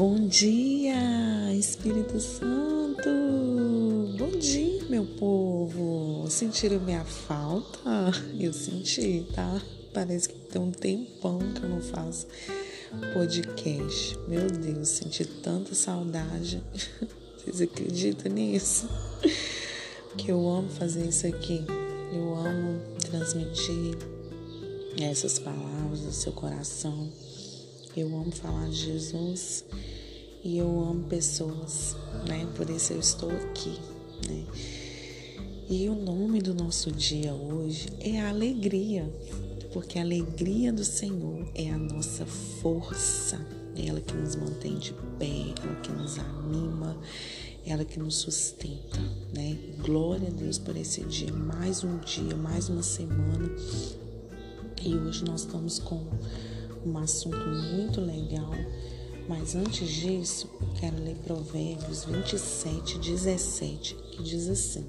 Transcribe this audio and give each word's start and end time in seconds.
Bom 0.00 0.28
dia, 0.28 0.94
Espírito 1.52 2.18
Santo! 2.18 3.10
Bom 4.16 4.30
dia, 4.38 4.82
meu 4.88 5.04
povo! 5.04 6.24
Sentiram 6.26 6.80
minha 6.80 7.04
falta? 7.04 7.78
Eu 8.40 8.50
senti, 8.50 9.26
tá? 9.34 9.60
Parece 9.92 10.30
que 10.30 10.36
tem 10.36 10.62
um 10.62 10.70
tempão 10.70 11.38
que 11.52 11.62
eu 11.62 11.68
não 11.68 11.82
faço 11.82 12.26
podcast. 13.12 14.18
Meu 14.26 14.50
Deus, 14.50 14.88
senti 14.88 15.22
tanta 15.22 15.74
saudade. 15.74 16.62
Vocês 17.36 17.60
acreditam 17.60 18.32
nisso? 18.32 18.88
Que 20.16 20.30
eu 20.32 20.48
amo 20.48 20.70
fazer 20.70 21.10
isso 21.10 21.26
aqui. 21.26 21.62
Eu 22.10 22.36
amo 22.36 22.80
transmitir 23.00 23.98
essas 24.98 25.38
palavras 25.38 26.00
do 26.00 26.12
seu 26.12 26.32
coração 26.32 27.12
eu 27.96 28.06
amo 28.08 28.30
falar 28.30 28.68
de 28.68 28.76
Jesus 28.76 29.64
e 30.44 30.58
eu 30.58 30.68
amo 30.68 31.04
pessoas, 31.04 31.96
né? 32.26 32.46
Por 32.56 32.70
isso 32.70 32.92
eu 32.92 33.00
estou 33.00 33.30
aqui, 33.30 33.78
né? 34.28 34.44
E 35.68 35.88
o 35.88 35.94
nome 35.94 36.40
do 36.40 36.54
nosso 36.54 36.90
dia 36.90 37.34
hoje 37.34 37.88
é 38.00 38.20
alegria, 38.20 39.12
porque 39.72 39.98
a 39.98 40.02
alegria 40.02 40.72
do 40.72 40.84
Senhor 40.84 41.48
é 41.54 41.70
a 41.70 41.78
nossa 41.78 42.24
força, 42.26 43.44
é 43.76 43.86
ela 43.86 44.00
que 44.00 44.14
nos 44.14 44.36
mantém 44.36 44.78
de 44.78 44.92
pé, 45.18 45.54
ela 45.62 45.80
que 45.80 45.92
nos 45.92 46.18
anima, 46.18 46.96
ela 47.66 47.84
que 47.84 47.98
nos 47.98 48.16
sustenta, 48.16 49.00
né? 49.34 49.56
Glória 49.78 50.28
a 50.28 50.32
Deus 50.32 50.58
por 50.58 50.76
esse 50.76 51.02
dia, 51.02 51.32
mais 51.32 51.84
um 51.84 51.98
dia, 51.98 52.36
mais 52.36 52.68
uma 52.68 52.82
semana. 52.82 53.50
E 54.82 54.94
hoje 54.94 55.24
nós 55.24 55.42
estamos 55.42 55.78
com 55.78 56.04
um 56.84 56.98
assunto 56.98 57.36
muito 57.36 58.00
legal. 58.00 58.50
Mas 59.28 59.54
antes 59.54 59.88
disso, 59.88 60.50
eu 60.60 60.68
quero 60.80 60.96
ler 61.02 61.16
Provérbios 61.16 62.04
27, 62.04 62.98
17, 62.98 63.94
que 63.94 64.22
diz 64.22 64.48
assim: 64.48 64.86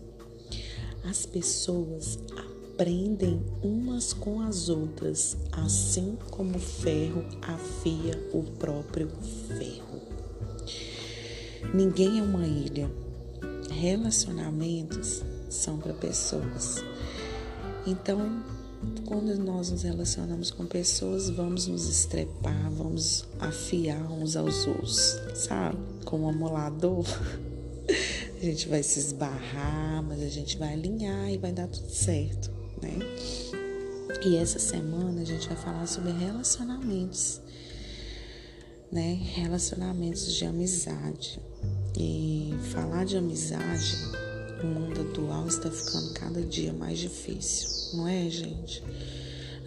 As 1.03 1.25
pessoas 1.25 2.17
aprendem 2.36 3.39
umas 3.62 4.14
com 4.14 4.42
as 4.42 4.69
outras, 4.69 5.38
assim 5.52 6.17
como 6.31 6.58
o 6.58 6.59
ferro 6.59 7.23
afia 7.42 8.19
o 8.34 8.44
próprio 8.44 9.09
ferro. 9.47 10.02
Ninguém 11.73 12.19
é 12.19 12.23
uma 12.23 12.47
ilha. 12.47 12.92
Relacionamentos 13.69 15.22
são 15.50 15.78
para 15.78 15.94
pessoas. 15.94 16.84
Então, 17.86 18.44
quando 19.06 19.36
nós 19.38 19.70
nos 19.70 19.84
relacionamos 19.84 20.52
com 20.52 20.66
pessoas, 20.66 21.30
vamos 21.30 21.68
nos 21.68 21.88
estrepar, 21.88 22.72
vamos 22.72 23.26
afiar 23.40 24.12
uns 24.12 24.36
aos 24.36 24.66
outros, 24.66 25.20
sabe? 25.36 25.78
Com 26.06 26.22
um 26.22 26.30
amolador. 26.30 27.06
A 28.42 28.44
gente 28.44 28.68
vai 28.68 28.82
se 28.82 28.98
esbarrar, 28.98 30.02
mas 30.02 30.20
a 30.24 30.28
gente 30.28 30.58
vai 30.58 30.74
alinhar 30.74 31.30
e 31.30 31.38
vai 31.38 31.52
dar 31.52 31.68
tudo 31.68 31.92
certo, 31.92 32.50
né? 32.82 32.98
E 34.26 34.36
essa 34.36 34.58
semana 34.58 35.22
a 35.22 35.26
gente 35.26 35.48
vai 35.48 35.58
falar 35.58 35.86
sobre 35.86 36.12
relacionamentos, 36.12 37.40
né? 38.92 39.14
Relacionamentos 39.36 40.34
de 40.34 40.46
amizade. 40.46 41.40
E 41.96 42.52
falar 42.72 43.06
de 43.06 43.18
amizade 43.18 43.96
no 44.64 44.80
mundo 44.80 45.02
atual 45.02 45.48
está 45.48 45.70
ficando 45.70 46.14
cada 46.14 46.42
dia 46.42 46.73
mais 46.73 47.00
difícil 47.00 47.81
não 47.94 48.08
é, 48.08 48.30
gente? 48.30 48.84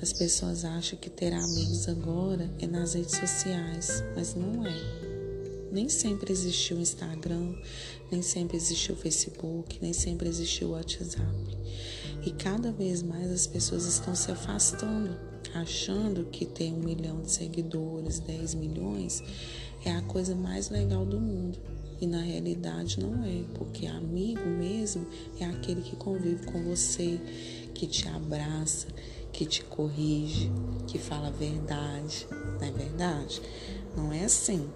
As 0.01 0.13
pessoas 0.13 0.65
acham 0.65 0.99
que 0.99 1.11
ter 1.11 1.33
amigos 1.33 1.89
agora 1.89 2.51
é 2.59 2.67
nas 2.67 2.95
redes 2.95 3.17
sociais, 3.17 4.03
mas 4.15 4.35
não 4.35 4.67
é. 4.67 4.75
Nem 5.71 5.89
sempre 5.89 6.33
existiu 6.33 6.77
o 6.77 6.81
Instagram, 6.81 7.55
nem 8.11 8.23
sempre 8.23 8.57
existiu 8.57 8.95
o 8.95 8.99
Facebook, 8.99 9.79
nem 9.81 9.93
sempre 9.93 10.29
existiu 10.29 10.69
o 10.69 10.71
WhatsApp. 10.73 11.59
E 12.25 12.31
cada 12.31 12.71
vez 12.71 13.03
mais 13.03 13.31
as 13.31 13.47
pessoas 13.47 13.85
estão 13.85 14.15
se 14.15 14.31
afastando, 14.31 15.17
achando 15.55 16.25
que 16.27 16.47
ter 16.47 16.73
um 16.73 16.81
milhão 16.81 17.21
de 17.21 17.31
seguidores, 17.31 18.19
10 18.21 18.55
milhões, 18.55 19.23
é 19.85 19.93
a 19.93 20.03
coisa 20.03 20.35
mais 20.35 20.71
legal 20.71 21.05
do 21.05 21.21
mundo. 21.21 21.59
E 22.01 22.07
na 22.07 22.21
realidade 22.21 23.01
não 23.01 23.25
é, 23.25 23.45
porque 23.55 23.87
amigo 23.87 24.47
mesmo 24.47 25.07
é 25.39 25.45
aquele 25.45 25.81
que 25.81 25.97
convive 25.97 26.45
com 26.47 26.63
você, 26.65 27.21
que 27.73 27.87
te 27.87 28.09
abraça, 28.09 28.89
que 29.33 29.47
te 29.47 29.63
corrige, 29.65 30.51
que 30.87 30.99
fala 30.99 31.29
a 31.29 31.31
verdade. 31.31 32.27
Não 32.31 32.67
é 32.67 32.71
verdade? 32.71 33.43
Não 33.97 34.13
é 34.13 34.25
assim. 34.25 34.69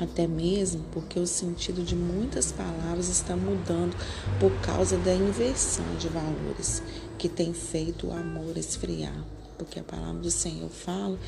Até 0.00 0.26
mesmo 0.26 0.84
porque 0.92 1.18
o 1.18 1.26
sentido 1.26 1.82
de 1.82 1.96
muitas 1.96 2.52
palavras 2.52 3.08
está 3.08 3.36
mudando 3.36 3.96
por 4.38 4.52
causa 4.60 4.98
da 4.98 5.14
inversão 5.14 5.86
de 5.98 6.08
valores 6.08 6.82
que 7.18 7.28
tem 7.28 7.54
feito 7.54 8.08
o 8.08 8.12
amor 8.12 8.58
esfriar. 8.58 9.24
Porque 9.58 9.80
a 9.80 9.84
palavra 9.84 10.20
do 10.20 10.30
Senhor 10.30 10.68
fala 10.68 11.18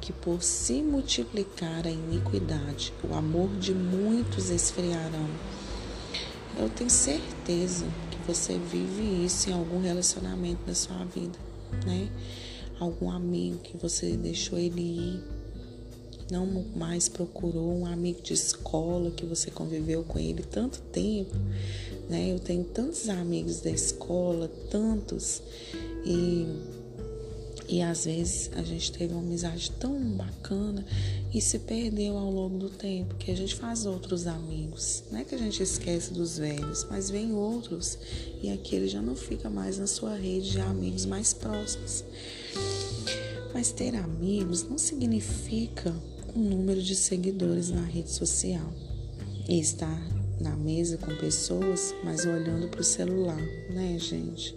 que 0.00 0.12
por 0.12 0.42
se 0.42 0.82
multiplicar 0.82 1.86
a 1.86 1.90
iniquidade, 1.90 2.92
o 3.02 3.14
amor 3.14 3.48
de 3.58 3.74
muitos 3.74 4.50
esfriarão. 4.50 5.28
Eu 6.58 6.68
tenho 6.68 6.90
certeza 6.90 7.86
você 8.32 8.56
vive 8.58 9.24
isso 9.24 9.50
em 9.50 9.52
algum 9.52 9.80
relacionamento 9.80 10.64
da 10.64 10.74
sua 10.74 11.04
vida, 11.04 11.36
né? 11.84 12.08
Algum 12.78 13.10
amigo 13.10 13.58
que 13.58 13.76
você 13.76 14.16
deixou 14.16 14.56
ele 14.56 14.80
ir, 14.80 15.24
não 16.30 16.46
mais 16.76 17.08
procurou, 17.08 17.76
um 17.76 17.86
amigo 17.86 18.22
de 18.22 18.32
escola 18.32 19.10
que 19.10 19.26
você 19.26 19.50
conviveu 19.50 20.04
com 20.04 20.18
ele 20.18 20.44
tanto 20.44 20.80
tempo, 20.92 21.34
né? 22.08 22.30
Eu 22.30 22.38
tenho 22.38 22.62
tantos 22.64 23.08
amigos 23.08 23.60
da 23.60 23.70
escola, 23.70 24.48
tantos, 24.70 25.42
e 26.04 26.46
e 27.70 27.80
às 27.82 28.04
vezes 28.04 28.50
a 28.56 28.62
gente 28.62 28.90
teve 28.90 29.14
uma 29.14 29.22
amizade 29.22 29.70
tão 29.78 29.96
bacana 30.16 30.84
e 31.32 31.40
se 31.40 31.56
perdeu 31.60 32.18
ao 32.18 32.28
longo 32.28 32.58
do 32.58 32.68
tempo, 32.68 33.14
que 33.14 33.30
a 33.30 33.36
gente 33.36 33.54
faz 33.54 33.86
outros 33.86 34.26
amigos. 34.26 35.04
Não 35.08 35.20
é 35.20 35.24
que 35.24 35.36
a 35.36 35.38
gente 35.38 35.62
esquece 35.62 36.12
dos 36.12 36.36
velhos, 36.36 36.84
mas 36.90 37.10
vem 37.10 37.32
outros 37.32 37.96
e 38.42 38.50
aquele 38.50 38.88
já 38.88 39.00
não 39.00 39.14
fica 39.14 39.48
mais 39.48 39.78
na 39.78 39.86
sua 39.86 40.16
rede 40.16 40.50
de 40.50 40.60
amigos 40.60 41.06
mais 41.06 41.32
próximos. 41.32 42.04
Mas 43.54 43.70
ter 43.70 43.94
amigos 43.94 44.64
não 44.64 44.76
significa 44.76 45.94
um 46.34 46.40
número 46.40 46.82
de 46.82 46.96
seguidores 46.96 47.70
na 47.70 47.84
rede 47.84 48.10
social 48.10 48.72
e 49.48 49.60
estar 49.60 50.02
na 50.40 50.56
mesa 50.56 50.96
com 50.96 51.14
pessoas, 51.18 51.94
mas 52.02 52.24
olhando 52.24 52.66
para 52.66 52.80
o 52.80 52.84
celular, 52.84 53.40
né, 53.72 53.96
gente? 53.96 54.56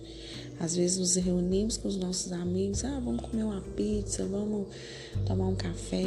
Às 0.63 0.77
vezes 0.77 0.97
nos 0.97 1.15
reunimos 1.15 1.75
com 1.75 1.89
os 1.89 1.97
nossos 1.97 2.31
amigos, 2.31 2.85
ah, 2.85 2.97
vamos 3.03 3.19
comer 3.19 3.43
uma 3.43 3.59
pizza, 3.75 4.25
vamos 4.25 4.67
tomar 5.25 5.47
um 5.47 5.55
café. 5.55 6.05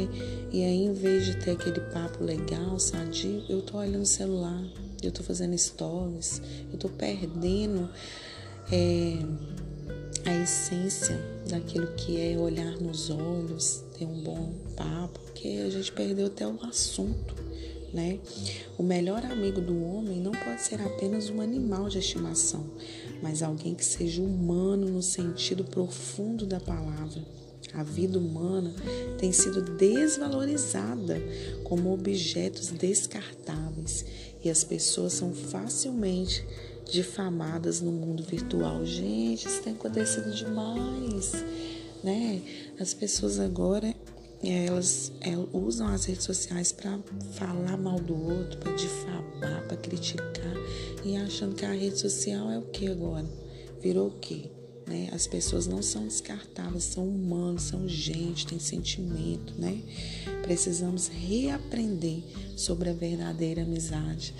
E 0.51 0.63
aí, 0.63 0.83
em 0.83 0.93
vez 0.93 1.27
de 1.27 1.37
ter 1.37 1.51
aquele 1.51 1.79
papo 1.79 2.23
legal, 2.23 2.79
sadio, 2.79 3.43
eu 3.47 3.61
tô 3.61 3.77
olhando 3.77 4.01
o 4.01 4.05
celular, 4.07 4.63
eu 5.03 5.11
tô 5.11 5.21
fazendo 5.21 5.55
stories, 5.55 6.41
eu 6.73 6.79
tô 6.79 6.89
perdendo 6.89 7.87
é, 8.71 9.19
a 10.27 10.41
essência 10.41 11.23
daquilo 11.47 11.93
que 11.93 12.19
é 12.19 12.35
olhar 12.35 12.81
nos 12.81 13.11
olhos, 13.11 13.83
ter 13.95 14.05
um 14.05 14.23
bom 14.23 14.53
papo, 14.75 15.19
porque 15.19 15.49
a 15.67 15.69
gente 15.69 15.91
perdeu 15.91 16.25
até 16.25 16.47
o 16.47 16.59
assunto 16.63 17.46
né? 17.93 18.19
O 18.77 18.83
melhor 18.83 19.25
amigo 19.25 19.61
do 19.61 19.83
homem 19.83 20.19
não 20.19 20.31
pode 20.31 20.61
ser 20.61 20.81
apenas 20.81 21.29
um 21.29 21.41
animal 21.41 21.89
de 21.89 21.99
estimação, 21.99 22.65
mas 23.21 23.41
alguém 23.41 23.73
que 23.73 23.85
seja 23.85 24.21
humano 24.21 24.87
no 24.87 25.01
sentido 25.01 25.63
profundo 25.63 26.45
da 26.45 26.59
palavra. 26.59 27.21
A 27.73 27.83
vida 27.83 28.17
humana 28.17 28.73
tem 29.17 29.31
sido 29.31 29.61
desvalorizada 29.61 31.21
como 31.63 31.93
objetos 31.93 32.69
descartáveis 32.69 34.05
e 34.43 34.49
as 34.49 34.63
pessoas 34.63 35.13
são 35.13 35.33
facilmente 35.33 36.45
difamadas 36.89 37.81
no 37.81 37.91
mundo 37.91 38.23
virtual. 38.23 38.85
Gente, 38.85 39.47
isso 39.47 39.61
tem 39.61 39.73
acontecido 39.73 40.33
demais, 40.33 41.33
né? 42.03 42.41
As 42.79 42.93
pessoas 42.93 43.39
agora 43.39 43.93
elas, 44.43 45.11
elas 45.21 45.47
usam 45.51 45.87
as 45.87 46.05
redes 46.05 46.23
sociais 46.23 46.71
para 46.71 46.99
falar 47.33 47.77
mal 47.77 47.99
do 47.99 48.15
outro, 48.15 48.59
para 48.59 48.73
difamar, 48.73 49.67
para 49.67 49.77
criticar 49.77 50.53
e 51.03 51.15
achando 51.15 51.55
que 51.55 51.65
a 51.65 51.71
rede 51.71 51.97
social 51.97 52.51
é 52.51 52.57
o 52.59 52.63
que 52.63 52.87
agora? 52.87 53.25
Virou 53.81 54.07
o 54.09 54.19
quê? 54.19 54.51
Né? 54.85 55.09
As 55.11 55.27
pessoas 55.27 55.67
não 55.67 55.81
são 55.81 56.07
descartáveis, 56.07 56.83
são 56.83 57.07
humanos, 57.07 57.63
são 57.63 57.87
gente, 57.87 58.47
têm 58.47 58.59
sentimento, 58.59 59.53
né? 59.57 59.81
Precisamos 60.43 61.07
reaprender 61.07 62.23
sobre 62.55 62.89
a 62.89 62.93
verdadeira 62.93 63.63
amizade. 63.63 64.33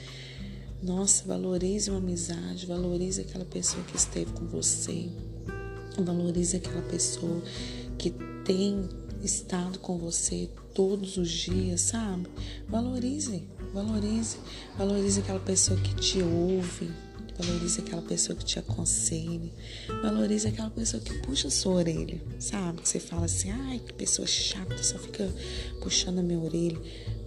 Nossa, 0.81 1.23
valorize 1.25 1.89
uma 1.89 2.00
amizade, 2.00 2.65
valorize 2.65 3.19
aquela 3.19 3.43
pessoa 3.43 3.83
que 3.83 3.97
esteve 3.97 4.31
com 4.31 4.45
você, 4.45 5.09
valorize 5.97 6.55
aquela 6.55 6.81
pessoa 6.83 7.41
que 7.97 8.11
tem 8.45 8.88
estado 9.23 9.79
com 9.79 9.97
você 9.97 10.49
todos 10.73 11.17
os 11.17 11.29
dias, 11.29 11.81
sabe? 11.81 12.27
Valorize, 12.67 13.43
valorize, 13.73 14.37
valorize 14.77 15.19
aquela 15.19 15.39
pessoa 15.39 15.79
que 15.79 15.95
te 15.95 16.21
ouve, 16.21 16.91
valorize 17.37 17.79
aquela 17.79 18.01
pessoa 18.01 18.35
que 18.37 18.45
te 18.45 18.59
aconselha, 18.59 19.51
valorize 20.01 20.47
aquela 20.47 20.69
pessoa 20.69 21.01
que 21.01 21.13
puxa 21.19 21.47
a 21.47 21.51
sua 21.51 21.73
orelha, 21.73 22.21
sabe? 22.39 22.81
Que 22.81 22.89
você 22.89 22.99
fala 22.99 23.25
assim, 23.25 23.51
ai, 23.51 23.79
que 23.79 23.93
pessoa 23.93 24.27
chata, 24.27 24.81
só 24.83 24.97
fica 24.97 25.31
puxando 25.81 26.19
a 26.19 26.23
minha 26.23 26.39
orelha, 26.39 26.79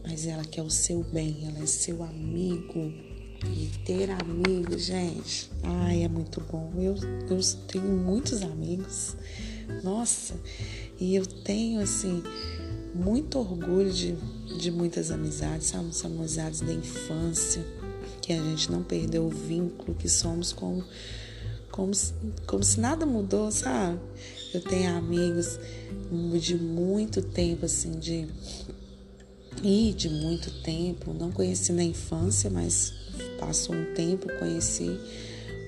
mas 0.03 0.27
ela 0.27 0.45
quer 0.45 0.63
o 0.63 0.71
seu 0.71 1.03
bem, 1.05 1.47
ela 1.47 1.63
é 1.63 1.67
seu 1.67 2.03
amigo. 2.03 2.93
E 3.43 3.71
ter 3.87 4.11
amigos, 4.11 4.85
gente, 4.85 5.51
ai, 5.63 6.05
é 6.05 6.09
muito 6.09 6.43
bom. 6.43 6.75
Eu, 6.77 6.95
eu 7.31 7.41
tenho 7.67 7.97
muitos 7.97 8.43
amigos, 8.43 9.17
nossa, 9.83 10.35
e 10.99 11.15
eu 11.15 11.25
tenho, 11.25 11.81
assim, 11.81 12.23
muito 12.95 13.39
orgulho 13.39 13.91
de, 13.91 14.15
de 14.59 14.71
muitas 14.71 15.11
amizades, 15.11 15.69
sabe? 15.69 15.95
São 15.95 16.11
amizades 16.11 16.61
da 16.61 16.73
infância, 16.73 17.65
que 18.21 18.33
a 18.33 18.37
gente 18.37 18.71
não 18.71 18.83
perdeu 18.83 19.25
o 19.25 19.31
vínculo, 19.31 19.97
que 19.97 20.09
somos 20.09 20.53
como, 20.53 20.85
como, 21.71 21.93
como 22.47 22.63
se 22.63 22.81
nada 22.81 23.07
mudou, 23.07 23.51
sabe? 23.51 23.99
Eu 24.53 24.61
tenho 24.61 24.97
amigos 24.97 25.59
de 26.41 26.57
muito 26.57 27.23
tempo, 27.23 27.67
assim, 27.67 27.99
de. 27.99 28.27
E 29.63 29.93
de 29.93 30.09
muito 30.09 30.51
tempo, 30.63 31.13
não 31.13 31.31
conheci 31.31 31.73
na 31.73 31.85
infância, 31.85 32.49
mas 32.49 32.95
passou 33.39 33.75
um 33.75 33.95
tempo, 33.95 34.27
conheci 34.39 34.99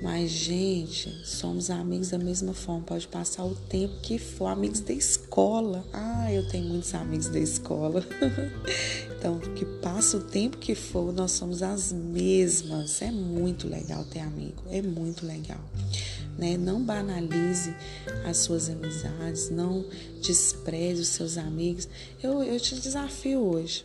mas, 0.03 0.33
gente, 0.33 1.15
somos 1.25 1.71
amigos 1.71 2.11
da 2.11 2.19
mesma 2.19 2.53
forma. 2.53 2.83
Pode 2.83 3.07
passar 3.07 3.45
o 3.45 3.55
tempo 3.55 4.01
que 4.03 4.19
for. 4.19 4.47
Amigos 4.47 4.81
da 4.81 4.93
escola. 4.93 5.85
Ah, 5.93 6.31
eu 6.33 6.45
tenho 6.49 6.65
muitos 6.65 6.93
amigos 6.93 7.29
da 7.29 7.39
escola. 7.39 8.05
então, 9.17 9.39
que 9.39 9.65
passa 9.65 10.17
o 10.17 10.21
tempo 10.21 10.59
que 10.59 10.75
for, 10.75 11.13
nós 11.13 11.31
somos 11.31 11.63
as 11.63 11.93
mesmas. 11.93 13.01
É 13.01 13.13
muito 13.13 13.69
legal 13.69 14.05
ter 14.05 14.19
amigo. 14.19 14.65
É 14.73 14.83
muito 14.83 15.25
legal. 15.25 15.61
Né? 16.37 16.57
Não 16.57 16.83
banalize 16.83 17.73
as 18.25 18.39
suas 18.39 18.69
amizades. 18.69 19.51
Não 19.51 19.85
despreze 20.21 21.03
os 21.03 21.09
seus 21.09 21.39
amigos. 21.39 21.89
Eu, 22.21 22.43
eu 22.43 22.59
te 22.59 22.75
desafio 22.75 23.39
hoje. 23.39 23.85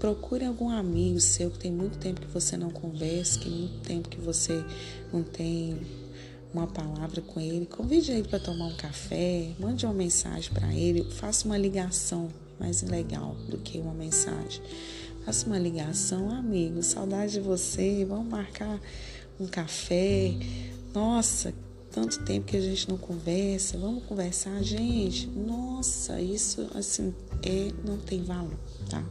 Procure 0.00 0.46
algum 0.46 0.70
amigo 0.70 1.20
seu 1.20 1.50
que 1.50 1.58
tem 1.58 1.70
muito 1.70 1.98
tempo 1.98 2.22
que 2.22 2.26
você 2.26 2.56
não 2.56 2.70
conversa, 2.70 3.38
que 3.38 3.50
muito 3.50 3.80
tempo 3.80 4.08
que 4.08 4.18
você 4.18 4.64
não 5.12 5.22
tem 5.22 5.78
uma 6.54 6.66
palavra 6.66 7.20
com 7.20 7.38
ele. 7.38 7.66
Convide 7.66 8.12
ele 8.12 8.26
para 8.26 8.40
tomar 8.40 8.64
um 8.64 8.76
café, 8.76 9.50
mande 9.58 9.84
uma 9.84 9.92
mensagem 9.92 10.50
para 10.54 10.72
ele, 10.74 11.04
faça 11.04 11.44
uma 11.44 11.58
ligação 11.58 12.28
mais 12.58 12.80
legal 12.82 13.36
do 13.50 13.58
que 13.58 13.78
uma 13.78 13.92
mensagem. 13.92 14.62
Faça 15.26 15.46
uma 15.46 15.58
ligação, 15.58 16.30
amigo, 16.30 16.82
saudade 16.82 17.34
de 17.34 17.40
você, 17.40 18.02
vamos 18.06 18.28
marcar 18.28 18.80
um 19.38 19.46
café. 19.46 20.34
Nossa, 20.94 21.52
tanto 21.92 22.24
tempo 22.24 22.46
que 22.46 22.56
a 22.56 22.60
gente 22.60 22.88
não 22.88 22.96
conversa, 22.96 23.76
vamos 23.76 24.04
conversar, 24.04 24.62
gente. 24.62 25.26
Nossa, 25.26 26.20
isso 26.22 26.66
assim 26.74 27.14
é 27.42 27.70
não 27.84 27.98
tem 27.98 28.22
valor, 28.22 28.58
tá? 28.88 29.04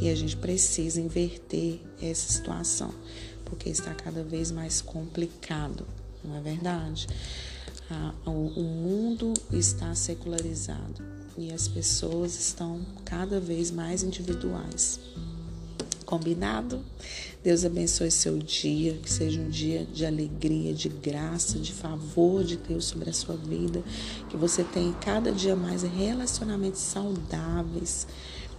E 0.00 0.08
a 0.08 0.14
gente 0.14 0.36
precisa 0.36 1.00
inverter 1.00 1.80
essa 2.00 2.32
situação, 2.32 2.92
porque 3.44 3.68
está 3.68 3.94
cada 3.94 4.22
vez 4.22 4.50
mais 4.50 4.80
complicado, 4.80 5.86
não 6.24 6.36
é 6.36 6.40
verdade? 6.40 7.06
o 8.26 8.62
mundo 8.62 9.32
está 9.50 9.94
secularizado 9.94 11.02
e 11.38 11.52
as 11.52 11.66
pessoas 11.66 12.38
estão 12.38 12.80
cada 13.04 13.40
vez 13.40 13.70
mais 13.70 14.02
individuais. 14.02 15.00
Combinado? 16.04 16.82
Deus 17.44 17.64
abençoe 17.64 18.10
seu 18.10 18.38
dia, 18.38 18.94
que 18.94 19.10
seja 19.10 19.40
um 19.40 19.48
dia 19.48 19.84
de 19.84 20.04
alegria, 20.04 20.74
de 20.74 20.88
graça, 20.88 21.58
de 21.58 21.72
favor 21.72 22.42
de 22.42 22.56
Deus 22.56 22.86
sobre 22.86 23.10
a 23.10 23.12
sua 23.12 23.36
vida, 23.36 23.82
que 24.28 24.36
você 24.36 24.64
tenha 24.64 24.92
cada 24.94 25.30
dia 25.30 25.54
mais 25.54 25.82
relacionamentos 25.82 26.80
saudáveis 26.80 28.06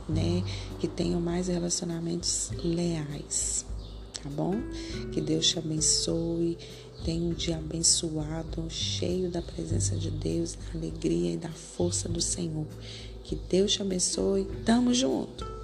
né? 0.09 0.43
Que 0.79 0.87
tenham 0.87 1.21
mais 1.21 1.47
relacionamentos 1.47 2.51
leais, 2.63 3.65
tá 4.21 4.29
bom? 4.29 4.55
Que 5.11 5.21
Deus 5.21 5.47
te 5.47 5.59
abençoe. 5.59 6.57
Tenha 7.05 7.21
um 7.21 7.33
dia 7.33 7.57
abençoado, 7.57 8.65
cheio 8.69 9.29
da 9.29 9.41
presença 9.41 9.95
de 9.95 10.11
Deus, 10.11 10.55
da 10.55 10.77
alegria 10.77 11.33
e 11.33 11.37
da 11.37 11.49
força 11.49 12.09
do 12.09 12.19
Senhor. 12.19 12.67
Que 13.23 13.35
Deus 13.35 13.71
te 13.71 13.81
abençoe. 13.81 14.45
Tamo 14.65 14.93
junto. 14.93 15.58